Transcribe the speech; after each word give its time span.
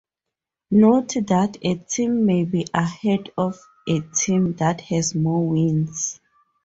Note 0.71 1.13
that 1.27 1.57
a 1.61 1.75
team 1.75 2.25
may 2.25 2.43
be 2.43 2.65
ahead 2.73 3.29
of 3.37 3.59
a 3.87 3.99
team 3.99 4.55
that 4.55 4.81
has 4.81 5.13
more 5.13 5.47
wins. 5.47 6.19